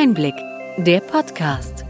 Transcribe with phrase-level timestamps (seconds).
[0.00, 0.36] Einblick,
[0.76, 1.84] der Podcast.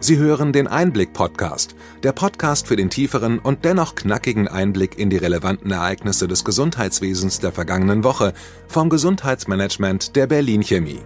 [0.00, 5.16] Sie hören den Einblick-Podcast, der Podcast für den tieferen und dennoch knackigen Einblick in die
[5.16, 8.34] relevanten Ereignisse des Gesundheitswesens der vergangenen Woche
[8.68, 11.00] vom Gesundheitsmanagement der Berlin Chemie.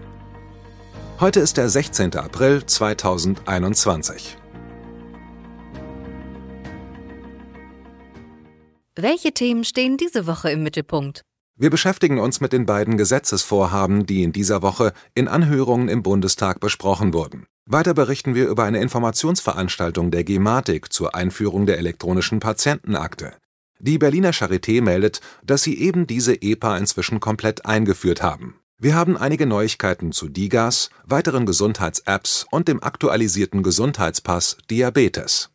[1.21, 2.17] Heute ist der 16.
[2.17, 4.37] April 2021.
[8.97, 11.23] Welche Themen stehen diese Woche im Mittelpunkt?
[11.59, 16.61] Wir beschäftigen uns mit den beiden Gesetzesvorhaben, die in dieser Woche in Anhörungen im Bundestag
[16.61, 17.47] besprochen wurden.
[17.65, 23.33] Weiter berichten wir über eine Informationsveranstaltung der Gematik zur Einführung der elektronischen Patientenakte.
[23.79, 28.57] Die Berliner Charité meldet, dass sie eben diese EPA inzwischen komplett eingeführt haben.
[28.79, 35.49] Wir haben einige Neuigkeiten zu DIGAS, weiteren Gesundheits-Apps und dem aktualisierten Gesundheitspass Diabetes.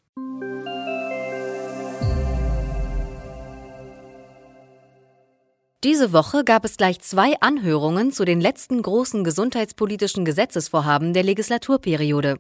[5.84, 12.38] Diese Woche gab es gleich zwei Anhörungen zu den letzten großen gesundheitspolitischen Gesetzesvorhaben der Legislaturperiode.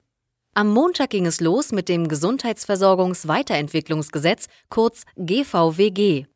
[0.54, 6.28] Am Montag ging es los mit dem Gesundheitsversorgungsweiterentwicklungsgesetz, kurz GVWG.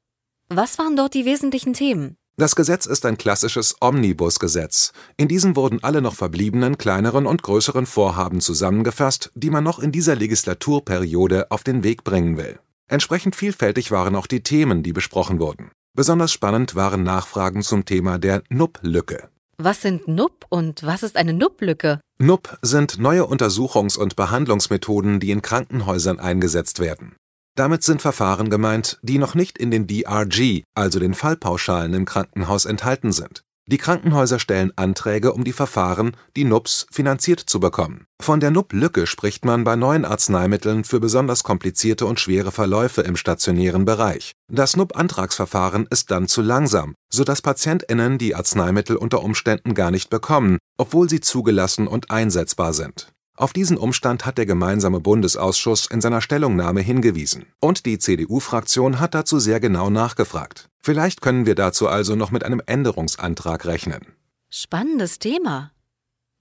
[0.50, 2.16] Was waren dort die wesentlichen Themen?
[2.38, 4.92] Das Gesetz ist ein klassisches Omnibusgesetz.
[5.16, 9.92] In diesem wurden alle noch verbliebenen kleineren und größeren Vorhaben zusammengefasst, die man noch in
[9.92, 12.58] dieser Legislaturperiode auf den Weg bringen will.
[12.88, 15.70] Entsprechend vielfältig waren auch die Themen, die besprochen wurden.
[15.96, 19.30] Besonders spannend waren Nachfragen zum Thema der NUP-Lücke.
[19.58, 22.02] Was sind NUP und was ist eine NUP-Lücke?
[22.18, 27.16] NUP sind neue Untersuchungs- und Behandlungsmethoden, die in Krankenhäusern eingesetzt werden.
[27.56, 32.66] Damit sind Verfahren gemeint, die noch nicht in den DRG, also den Fallpauschalen im Krankenhaus
[32.66, 33.44] enthalten sind.
[33.68, 38.06] Die Krankenhäuser stellen Anträge, um die Verfahren, die NUPs, finanziert zu bekommen.
[38.22, 43.16] Von der NUP-Lücke spricht man bei neuen Arzneimitteln für besonders komplizierte und schwere Verläufe im
[43.16, 44.34] stationären Bereich.
[44.52, 50.60] Das NUP-Antragsverfahren ist dann zu langsam, sodass PatientInnen die Arzneimittel unter Umständen gar nicht bekommen,
[50.78, 53.12] obwohl sie zugelassen und einsetzbar sind.
[53.36, 57.48] Auf diesen Umstand hat der gemeinsame Bundesausschuss in seiner Stellungnahme hingewiesen.
[57.60, 60.70] Und die CDU-Fraktion hat dazu sehr genau nachgefragt.
[60.86, 64.06] Vielleicht können wir dazu also noch mit einem Änderungsantrag rechnen.
[64.52, 65.72] Spannendes Thema.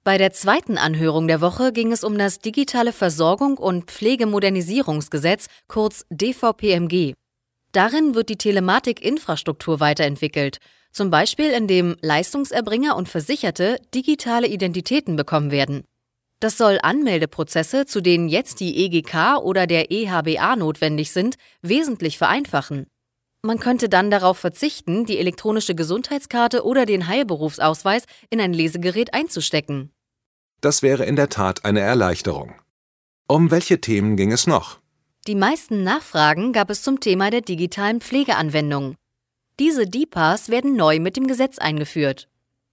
[0.04, 6.04] Bei der zweiten Anhörung der Woche ging es um das Digitale Versorgung und Pflegemodernisierungsgesetz, kurz
[6.10, 7.14] DVPMG.
[7.72, 10.58] Darin wird die Telematikinfrastruktur weiterentwickelt,
[10.92, 15.84] zum Beispiel indem Leistungserbringer und Versicherte digitale Identitäten bekommen werden.
[16.40, 22.84] Das soll Anmeldeprozesse, zu denen jetzt die EGK oder der EHBA notwendig sind, wesentlich vereinfachen.
[23.44, 29.92] Man könnte dann darauf verzichten, die elektronische Gesundheitskarte oder den Heilberufsausweis in ein Lesegerät einzustecken.
[30.62, 32.54] Das wäre in der Tat eine Erleichterung.
[33.28, 34.80] Um welche Themen ging es noch?
[35.26, 38.94] Die meisten Nachfragen gab es zum Thema der digitalen Pflegeanwendung.
[39.60, 42.30] Diese DIPAs werden neu mit dem Gesetz eingeführt.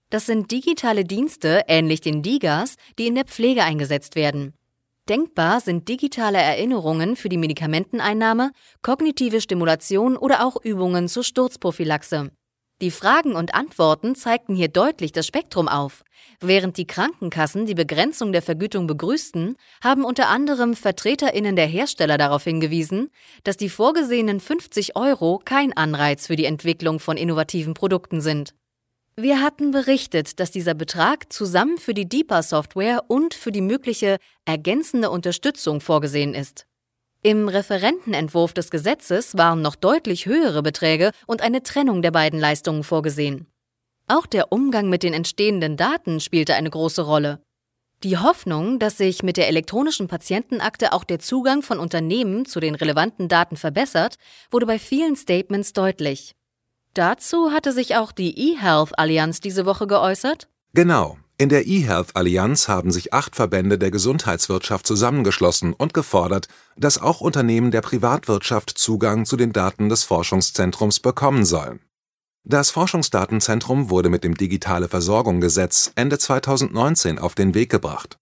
[0.08, 4.54] Das sind digitale Dienste, ähnlich den DIGAs, die in der Pflege eingesetzt werden.
[5.08, 8.52] Denkbar sind digitale Erinnerungen für die Medikamenteneinnahme,
[8.82, 12.30] kognitive Stimulation oder auch Übungen zur Sturzprophylaxe.
[12.80, 16.04] Die Fragen und Antworten zeigten hier deutlich das Spektrum auf.
[16.40, 22.44] Während die Krankenkassen die Begrenzung der Vergütung begrüßten, haben unter anderem Vertreterinnen der Hersteller darauf
[22.44, 23.10] hingewiesen,
[23.42, 28.54] dass die vorgesehenen 50 Euro kein Anreiz für die Entwicklung von innovativen Produkten sind.
[29.16, 35.10] Wir hatten berichtet, dass dieser Betrag zusammen für die DEPA-Software und für die mögliche ergänzende
[35.10, 36.66] Unterstützung vorgesehen ist.
[37.22, 42.84] Im Referentenentwurf des Gesetzes waren noch deutlich höhere Beträge und eine Trennung der beiden Leistungen
[42.84, 43.46] vorgesehen.
[44.08, 47.42] Auch der Umgang mit den entstehenden Daten spielte eine große Rolle.
[48.02, 52.74] Die Hoffnung, dass sich mit der elektronischen Patientenakte auch der Zugang von Unternehmen zu den
[52.74, 54.16] relevanten Daten verbessert,
[54.50, 56.34] wurde bei vielen Statements deutlich.
[56.94, 60.48] Dazu hatte sich auch die eHealth Allianz diese Woche geäußert?
[60.74, 61.16] Genau.
[61.38, 67.20] In der eHealth Allianz haben sich acht Verbände der Gesundheitswirtschaft zusammengeschlossen und gefordert, dass auch
[67.20, 71.80] Unternehmen der Privatwirtschaft Zugang zu den Daten des Forschungszentrums bekommen sollen.
[72.44, 78.18] Das Forschungsdatenzentrum wurde mit dem Digitale Versorgung Gesetz Ende 2019 auf den Weg gebracht.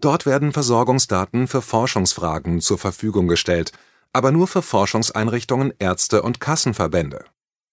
[0.00, 3.72] Dort werden Versorgungsdaten für Forschungsfragen zur Verfügung gestellt,
[4.12, 7.24] aber nur für Forschungseinrichtungen, Ärzte und Kassenverbände.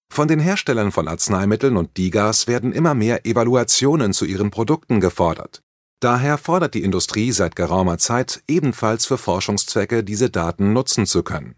[0.09, 5.61] Von den Herstellern von Arzneimitteln und DIGAs werden immer mehr Evaluationen zu ihren Produkten gefordert.
[5.99, 11.55] Daher fordert die Industrie seit geraumer Zeit, ebenfalls für Forschungszwecke diese Daten nutzen zu können.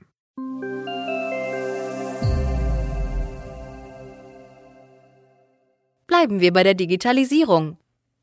[6.07, 7.77] Bleiben wir bei der Digitalisierung.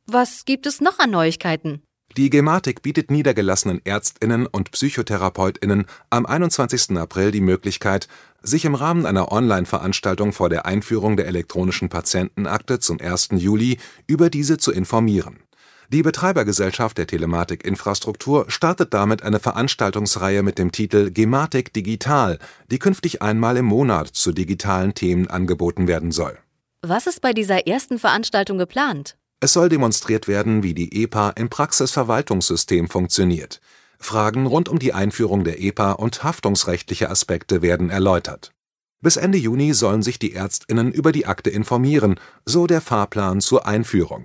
[0.06, 1.82] Was gibt es noch an Neuigkeiten?
[2.16, 6.96] Die Gematik bietet niedergelassenen Ärztinnen und Psychotherapeutinnen am 21.
[6.96, 8.06] April die Möglichkeit,
[8.40, 13.30] sich im Rahmen einer Online-Veranstaltung vor der Einführung der elektronischen Patientenakte zum 1.
[13.32, 15.40] Juli über diese zu informieren.
[15.88, 22.38] Die Betreibergesellschaft der Telematikinfrastruktur startet damit eine Veranstaltungsreihe mit dem Titel Gematik Digital,
[22.70, 26.38] die künftig einmal im Monat zu digitalen Themen angeboten werden soll.
[26.82, 29.16] Was ist bei dieser ersten Veranstaltung geplant?
[29.44, 33.60] Es soll demonstriert werden, wie die EPA im Praxisverwaltungssystem funktioniert.
[33.98, 38.52] Fragen rund um die Einführung der EPA und haftungsrechtliche Aspekte werden erläutert.
[39.02, 43.66] Bis Ende Juni sollen sich die Ärztinnen über die Akte informieren, so der Fahrplan zur
[43.66, 44.24] Einführung.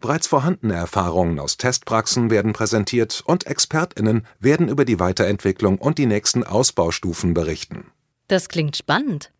[0.00, 6.06] Bereits vorhandene Erfahrungen aus Testpraxen werden präsentiert und Expertinnen werden über die Weiterentwicklung und die
[6.06, 7.86] nächsten Ausbaustufen berichten.
[8.28, 9.32] Das klingt spannend.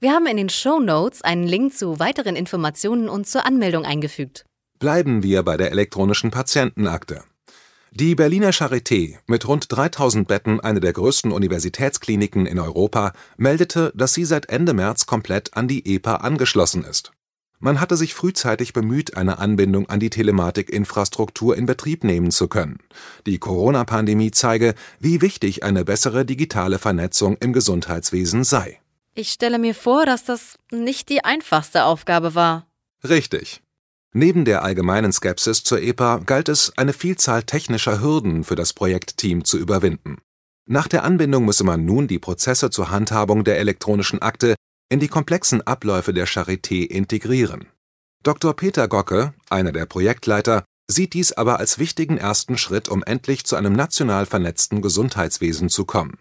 [0.00, 4.44] Wir haben in den Show Notes einen Link zu weiteren Informationen und zur Anmeldung eingefügt.
[4.84, 7.24] Bleiben wir bei der elektronischen Patientenakte.
[7.90, 14.12] Die Berliner Charité, mit rund 3000 Betten eine der größten Universitätskliniken in Europa, meldete, dass
[14.12, 17.12] sie seit Ende März komplett an die EPA angeschlossen ist.
[17.60, 22.76] Man hatte sich frühzeitig bemüht, eine Anbindung an die Telematikinfrastruktur in Betrieb nehmen zu können.
[23.24, 28.80] Die Corona-Pandemie zeige, wie wichtig eine bessere digitale Vernetzung im Gesundheitswesen sei.
[29.14, 32.66] Ich stelle mir vor, dass das nicht die einfachste Aufgabe war.
[33.02, 33.63] Richtig.
[34.16, 39.44] Neben der allgemeinen Skepsis zur EPA galt es, eine Vielzahl technischer Hürden für das Projektteam
[39.44, 40.18] zu überwinden.
[40.66, 44.54] Nach der Anbindung müsse man nun die Prozesse zur Handhabung der elektronischen Akte
[44.88, 47.66] in die komplexen Abläufe der Charité integrieren.
[48.22, 48.54] Dr.
[48.54, 53.56] Peter Gocke, einer der Projektleiter, sieht dies aber als wichtigen ersten Schritt, um endlich zu
[53.56, 56.18] einem national vernetzten Gesundheitswesen zu kommen.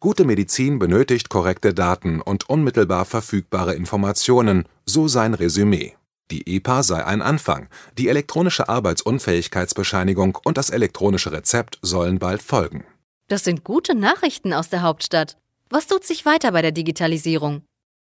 [0.00, 5.94] Gute Medizin benötigt korrekte Daten und unmittelbar verfügbare Informationen, so sein Resümee.
[6.32, 7.68] Die EPA sei ein Anfang,
[7.98, 12.86] die elektronische Arbeitsunfähigkeitsbescheinigung und das elektronische Rezept sollen bald folgen.
[13.28, 15.36] Das sind gute Nachrichten aus der Hauptstadt.
[15.68, 17.64] Was tut sich weiter bei der Digitalisierung?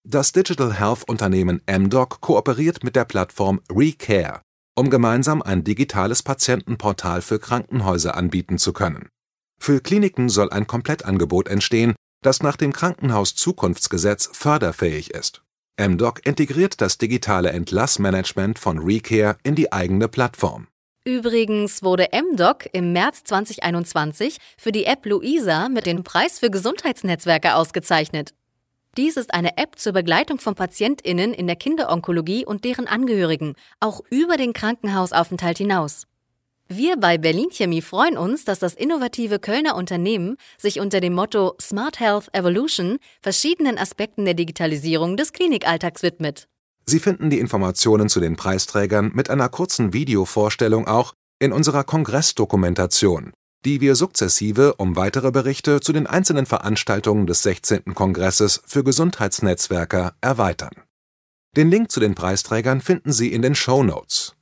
[0.04, 4.42] Das Digital Health Unternehmen MDoc kooperiert mit der Plattform ReCare,
[4.76, 9.10] um gemeinsam ein digitales Patientenportal für Krankenhäuser anbieten zu können.
[9.60, 11.94] Für Kliniken soll ein Komplettangebot entstehen,
[12.24, 15.44] das nach dem Krankenhauszukunftsgesetz förderfähig ist.
[15.80, 20.68] MDoc integriert das digitale Entlassmanagement von ReCare in die eigene Plattform.
[21.06, 27.54] Übrigens wurde MDoc im März 2021 für die App Luisa mit dem Preis für Gesundheitsnetzwerke
[27.54, 28.34] ausgezeichnet.
[28.98, 34.02] Dies ist eine App zur Begleitung von PatientInnen in der Kinderonkologie und deren Angehörigen, auch
[34.10, 36.08] über den Krankenhausaufenthalt hinaus.
[36.70, 41.56] Wir bei Berlin Chemie freuen uns, dass das innovative Kölner Unternehmen sich unter dem Motto
[41.62, 46.50] Smart Health Evolution verschiedenen Aspekten der Digitalisierung des Klinikalltags widmet.
[46.86, 53.32] Sie finden die Informationen zu den Preisträgern mit einer kurzen Videovorstellung auch in unserer Kongressdokumentation,
[53.64, 57.94] die wir sukzessive um weitere Berichte zu den einzelnen Veranstaltungen des 16.
[57.94, 60.74] Kongresses für Gesundheitsnetzwerker erweitern.
[61.56, 64.37] Den Link zu den Preisträgern finden Sie in den Show Notes.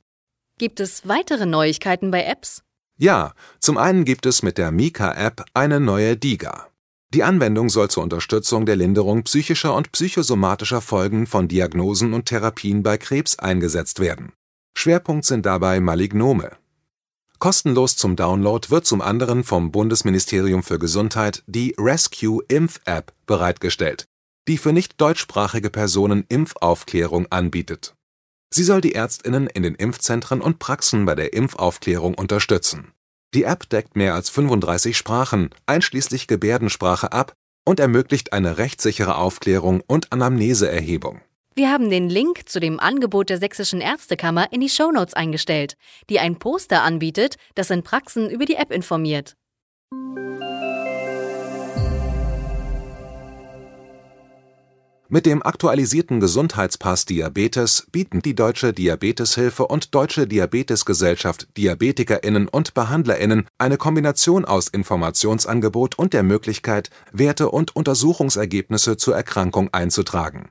[0.58, 2.62] Gibt es weitere Neuigkeiten bei Apps?
[2.96, 6.68] Ja, zum einen gibt es mit der Mika-App eine neue DIGA.
[7.12, 12.82] Die Anwendung soll zur Unterstützung der Linderung psychischer und psychosomatischer Folgen von Diagnosen und Therapien
[12.82, 14.32] bei Krebs eingesetzt werden.
[14.74, 16.52] Schwerpunkt sind dabei Malignome.
[17.38, 24.06] Kostenlos zum Download wird zum anderen vom Bundesministerium für Gesundheit die Rescue Impf App bereitgestellt,
[24.48, 27.95] die für nicht deutschsprachige Personen Impfaufklärung anbietet
[28.50, 32.92] Sie soll die Ärztinnen in den Impfzentren und Praxen bei der Impfaufklärung unterstützen.
[33.34, 39.82] Die App deckt mehr als 35 Sprachen, einschließlich Gebärdensprache ab und ermöglicht eine rechtssichere Aufklärung
[39.86, 41.20] und Anamneseerhebung.
[41.54, 45.76] Wir haben den Link zu dem Angebot der Sächsischen Ärztekammer in die Shownotes eingestellt,
[46.10, 49.36] die ein Poster anbietet, das in Praxen über die App informiert.
[55.08, 63.46] Mit dem aktualisierten Gesundheitspass Diabetes bieten die Deutsche Diabeteshilfe und Deutsche Diabetesgesellschaft Diabetikerinnen und Behandlerinnen
[63.56, 70.48] eine Kombination aus Informationsangebot und der Möglichkeit, Werte und Untersuchungsergebnisse zur Erkrankung einzutragen.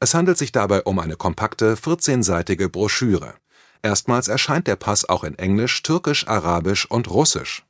[0.00, 3.36] Es handelt sich dabei um eine kompakte 14-seitige Broschüre.
[3.80, 7.64] Erstmals erscheint der Pass auch in Englisch, Türkisch, Arabisch und Russisch.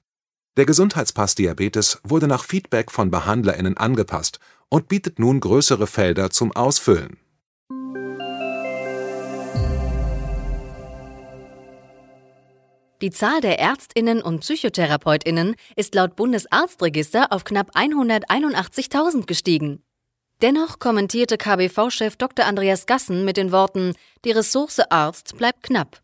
[0.56, 4.40] Der Gesundheitspass Diabetes wurde nach Feedback von BehandlerInnen angepasst
[4.72, 7.18] und bietet nun größere Felder zum Ausfüllen.
[13.02, 19.82] Die Zahl der Ärztinnen und Psychotherapeutinnen ist laut Bundesarztregister auf knapp 181.000 gestiegen.
[20.40, 22.46] Dennoch kommentierte KBV-Chef Dr.
[22.46, 23.92] Andreas Gassen mit den Worten:
[24.24, 26.00] Die Ressource Arzt bleibt knapp.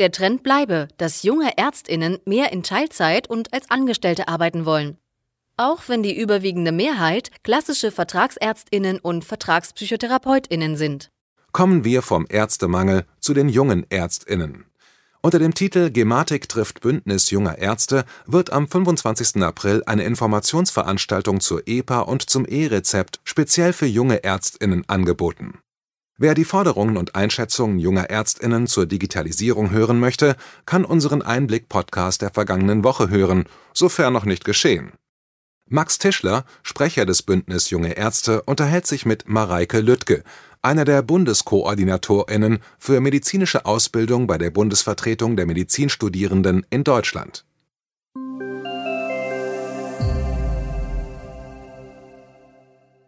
[0.00, 4.98] Der Trend bleibe, dass junge Ärztinnen mehr in Teilzeit und als Angestellte arbeiten wollen.
[5.60, 11.10] Auch wenn die überwiegende Mehrheit klassische Vertragsärztinnen und Vertragspsychotherapeutinnen sind.
[11.52, 14.64] Kommen wir vom Ärztemangel zu den jungen Ärztinnen.
[15.20, 19.42] Unter dem Titel Gematik trifft Bündnis junger Ärzte wird am 25.
[19.42, 25.58] April eine Informationsveranstaltung zur EPA und zum E-Rezept speziell für junge Ärztinnen angeboten.
[26.16, 32.30] Wer die Forderungen und Einschätzungen junger Ärztinnen zur Digitalisierung hören möchte, kann unseren Einblick-Podcast der
[32.30, 34.92] vergangenen Woche hören, sofern noch nicht geschehen.
[35.72, 40.24] Max Tischler, Sprecher des Bündnis Junge Ärzte, unterhält sich mit Mareike Lüttke,
[40.62, 47.44] einer der Bundeskoordinatorinnen für medizinische Ausbildung bei der Bundesvertretung der Medizinstudierenden in Deutschland.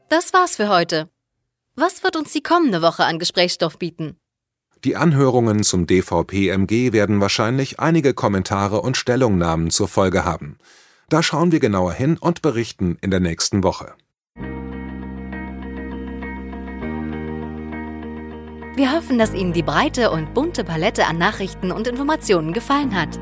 [0.08, 1.08] Das war's für heute.
[1.74, 4.18] Was wird uns die kommende Woche an Gesprächsstoff bieten?
[4.84, 10.58] Die Anhörungen zum DVP-MG werden wahrscheinlich einige Kommentare und Stellungnahmen zur Folge haben.
[11.12, 13.92] Da schauen wir genauer hin und berichten in der nächsten Woche.
[18.74, 23.20] Wir hoffen, dass Ihnen die breite und bunte Palette an Nachrichten und Informationen gefallen hat.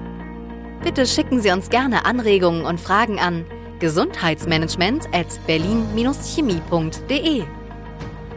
[0.84, 3.44] Bitte schicken Sie uns gerne Anregungen und Fragen an
[3.80, 7.42] gesundheitsmanagement at berlin-chemie.de.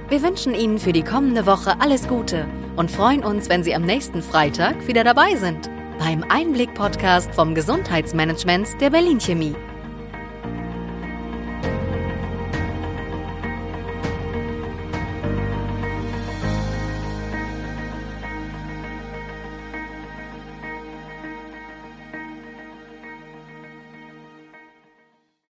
[0.09, 3.83] Wir wünschen Ihnen für die kommende Woche alles Gute und freuen uns, wenn Sie am
[3.83, 5.69] nächsten Freitag wieder dabei sind
[5.99, 9.55] beim Einblick-Podcast vom Gesundheitsmanagement der Berlin Chemie.